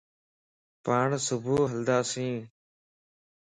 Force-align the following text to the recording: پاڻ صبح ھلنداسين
پاڻ 0.83 1.07
صبح 1.27 1.57
ھلنداسين 1.71 2.35